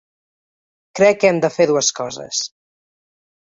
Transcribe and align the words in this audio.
Crec 0.99 1.19
que 1.23 1.29
hem 1.33 1.41
de 1.43 1.51
fer 1.57 1.67
dues 1.73 1.91
coses. 2.01 2.41